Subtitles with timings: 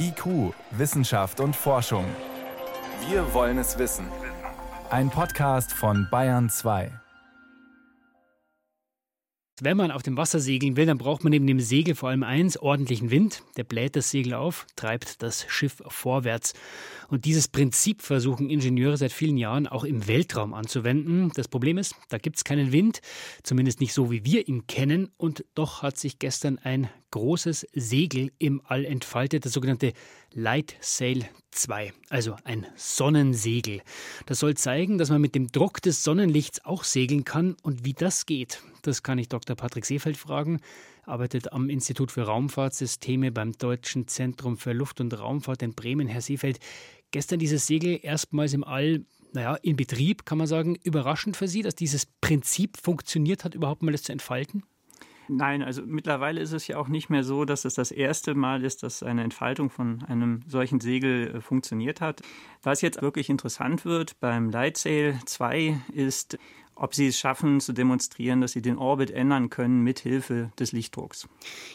[0.00, 2.04] IQ, Wissenschaft und Forschung.
[3.10, 4.06] Wir wollen es wissen.
[4.90, 6.90] Ein Podcast von Bayern 2.
[9.60, 12.22] Wenn man auf dem Wasser segeln will, dann braucht man neben dem Segel vor allem
[12.22, 13.42] eins, ordentlichen Wind.
[13.56, 16.54] Der bläht das Segel auf, treibt das Schiff vorwärts.
[17.08, 21.32] Und dieses Prinzip versuchen Ingenieure seit vielen Jahren auch im Weltraum anzuwenden.
[21.34, 23.00] Das Problem ist, da gibt es keinen Wind,
[23.42, 25.10] zumindest nicht so, wie wir ihn kennen.
[25.16, 29.92] Und doch hat sich gestern ein großes Segel im All entfaltet, das sogenannte
[30.32, 33.80] Light Sail 2, also ein Sonnensegel.
[34.26, 37.94] Das soll zeigen, dass man mit dem Druck des Sonnenlichts auch segeln kann und wie
[37.94, 38.62] das geht.
[38.82, 39.56] Das kann ich Dr.
[39.56, 40.60] Patrick Seefeld fragen,
[41.04, 46.06] arbeitet am Institut für Raumfahrtsysteme beim Deutschen Zentrum für Luft- und Raumfahrt in Bremen.
[46.06, 46.58] Herr Seefeld,
[47.10, 51.62] gestern dieses Segel erstmals im All naja, in Betrieb, kann man sagen, überraschend für Sie,
[51.62, 54.62] dass dieses Prinzip funktioniert hat, überhaupt mal das zu entfalten?
[55.28, 58.64] Nein, also mittlerweile ist es ja auch nicht mehr so, dass es das erste Mal
[58.64, 62.22] ist, dass eine Entfaltung von einem solchen Segel äh, funktioniert hat.
[62.62, 66.38] Was jetzt wirklich interessant wird beim Lightsail 2 ist,
[66.74, 70.72] ob sie es schaffen zu demonstrieren, dass sie den Orbit ändern können mit Hilfe des
[70.72, 71.28] Lichtdrucks.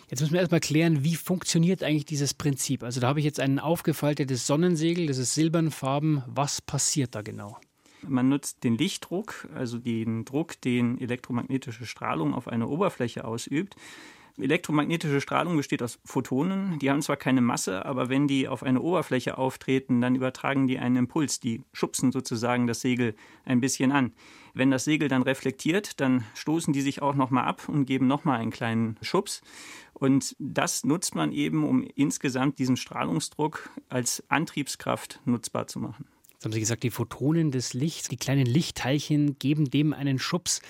[0.09, 2.83] Jetzt müssen wir erstmal klären, wie funktioniert eigentlich dieses Prinzip?
[2.83, 6.23] Also da habe ich jetzt ein aufgefaltetes Sonnensegel, das ist silbernfarben.
[6.27, 7.57] Was passiert da genau?
[8.07, 13.75] Man nutzt den Lichtdruck, also den Druck, den elektromagnetische Strahlung auf eine Oberfläche ausübt.
[14.39, 16.79] Elektromagnetische Strahlung besteht aus Photonen.
[16.79, 20.79] Die haben zwar keine Masse, aber wenn die auf eine Oberfläche auftreten, dann übertragen die
[20.79, 21.39] einen Impuls.
[21.39, 24.11] Die schubsen sozusagen das Segel ein bisschen an.
[24.55, 28.39] Wenn das Segel dann reflektiert, dann stoßen die sich auch nochmal ab und geben nochmal
[28.39, 29.43] einen kleinen Schubs.
[29.93, 36.05] Und das nutzt man eben, um insgesamt diesen Strahlungsdruck als Antriebskraft nutzbar zu machen.
[36.43, 40.61] Haben Sie gesagt, die Photonen des Lichts, die kleinen Lichtteilchen geben dem einen Schubs.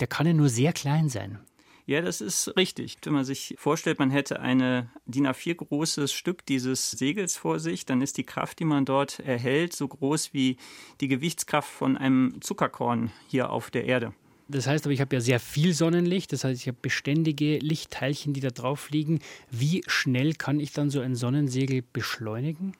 [0.00, 1.38] Der kann ja nur sehr klein sein.
[1.86, 2.96] Ja, das ist richtig.
[3.02, 7.84] Wenn man sich vorstellt, man hätte ein DIN A4 großes Stück dieses Segels vor sich,
[7.84, 10.56] dann ist die Kraft, die man dort erhält, so groß wie
[11.02, 14.14] die Gewichtskraft von einem Zuckerkorn hier auf der Erde.
[14.48, 18.32] Das heißt aber, ich habe ja sehr viel Sonnenlicht, das heißt, ich habe beständige Lichtteilchen,
[18.32, 19.20] die da drauf fliegen.
[19.50, 22.74] Wie schnell kann ich dann so ein Sonnensegel beschleunigen?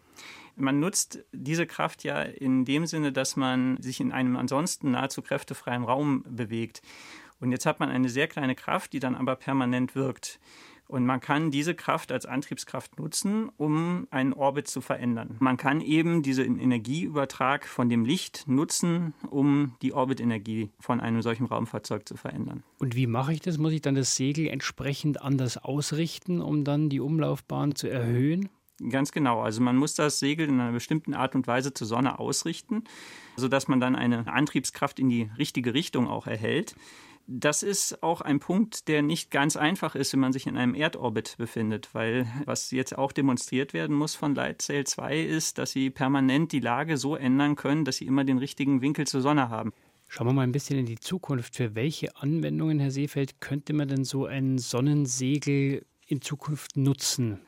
[0.56, 5.22] Man nutzt diese Kraft ja in dem Sinne, dass man sich in einem ansonsten nahezu
[5.22, 6.82] kräftefreien Raum bewegt.
[7.40, 10.38] Und jetzt hat man eine sehr kleine Kraft, die dann aber permanent wirkt.
[10.86, 15.36] Und man kann diese Kraft als Antriebskraft nutzen, um einen Orbit zu verändern.
[15.40, 21.46] Man kann eben diesen Energieübertrag von dem Licht nutzen, um die Orbitenergie von einem solchen
[21.46, 22.62] Raumfahrzeug zu verändern.
[22.78, 23.56] Und wie mache ich das?
[23.56, 28.50] Muss ich dann das Segel entsprechend anders ausrichten, um dann die Umlaufbahn zu erhöhen?
[28.90, 29.40] Ganz genau.
[29.40, 32.84] Also man muss das Segel in einer bestimmten Art und Weise zur Sonne ausrichten,
[33.36, 36.74] sodass man dann eine Antriebskraft in die richtige Richtung auch erhält.
[37.26, 40.74] Das ist auch ein Punkt, der nicht ganz einfach ist, wenn man sich in einem
[40.74, 45.88] Erdorbit befindet, weil was jetzt auch demonstriert werden muss von Lightsail 2 ist, dass sie
[45.88, 49.72] permanent die Lage so ändern können, dass sie immer den richtigen Winkel zur Sonne haben.
[50.08, 51.56] Schauen wir mal ein bisschen in die Zukunft.
[51.56, 57.40] Für welche Anwendungen, Herr Seefeld, könnte man denn so ein Sonnensegel in Zukunft nutzen?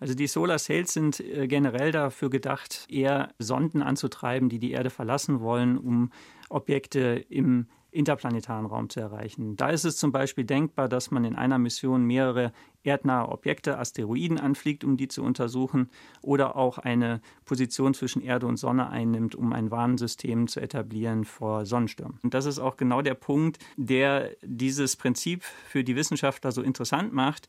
[0.00, 4.90] Also die Solar Sails sind äh, generell dafür gedacht, eher Sonden anzutreiben, die die Erde
[4.90, 6.10] verlassen wollen, um
[6.48, 9.56] Objekte im interplanetaren Raum zu erreichen.
[9.56, 12.52] Da ist es zum Beispiel denkbar, dass man in einer Mission mehrere
[12.88, 15.90] erdnahe Objekte, Asteroiden anfliegt, um die zu untersuchen,
[16.22, 21.66] oder auch eine Position zwischen Erde und Sonne einnimmt, um ein Warnsystem zu etablieren vor
[21.66, 22.18] Sonnenstürmen.
[22.22, 27.12] Und das ist auch genau der Punkt, der dieses Prinzip für die Wissenschaftler so interessant
[27.12, 27.46] macht.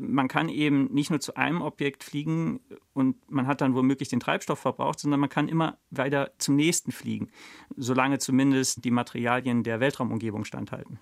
[0.00, 2.60] Man kann eben nicht nur zu einem Objekt fliegen
[2.92, 6.92] und man hat dann womöglich den Treibstoff verbraucht, sondern man kann immer weiter zum nächsten
[6.92, 7.28] fliegen,
[7.76, 10.98] solange zumindest die Materialien der Weltraumumgebung standhalten.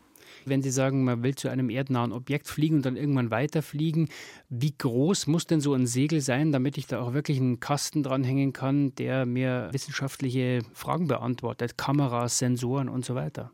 [0.47, 3.31] Wenn Sie sagen, man will zu einem erdnahen Objekt fliegen und dann irgendwann
[3.71, 4.09] weiterfliegen,
[4.49, 8.03] wie groß muss denn so ein Segel sein, damit ich da auch wirklich einen Kasten
[8.03, 13.51] dranhängen kann, der mir wissenschaftliche Fragen beantwortet, Kameras, Sensoren und so weiter?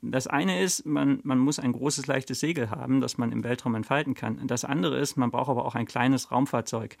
[0.00, 3.74] Das eine ist, man, man muss ein großes, leichtes Segel haben, das man im Weltraum
[3.74, 4.44] entfalten kann.
[4.46, 6.96] Das andere ist, man braucht aber auch ein kleines Raumfahrzeug.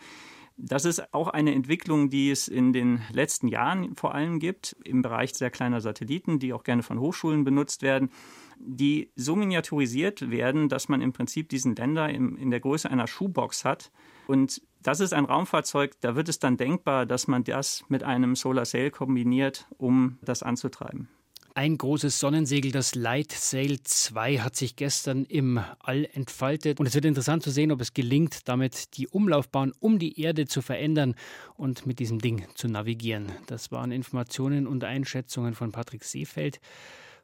[0.56, 5.02] Das ist auch eine Entwicklung, die es in den letzten Jahren vor allem gibt, im
[5.02, 8.10] Bereich sehr kleiner Satelliten, die auch gerne von Hochschulen benutzt werden
[8.58, 13.06] die so miniaturisiert werden, dass man im Prinzip diesen Länder in, in der Größe einer
[13.06, 13.90] Schuhbox hat.
[14.26, 18.36] Und das ist ein Raumfahrzeug, da wird es dann denkbar, dass man das mit einem
[18.36, 21.08] Solar Sail kombiniert, um das anzutreiben.
[21.56, 26.80] Ein großes Sonnensegel, das Light Sail 2, hat sich gestern im All entfaltet.
[26.80, 30.46] Und es wird interessant zu sehen, ob es gelingt, damit die Umlaufbahn um die Erde
[30.46, 31.14] zu verändern
[31.56, 33.30] und mit diesem Ding zu navigieren.
[33.46, 36.58] Das waren Informationen und Einschätzungen von Patrick Seefeld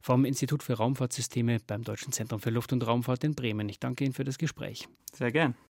[0.01, 3.69] vom Institut für Raumfahrtsysteme beim Deutschen Zentrum für Luft- und Raumfahrt in Bremen.
[3.69, 4.87] Ich danke Ihnen für das Gespräch.
[5.13, 5.57] Sehr gern.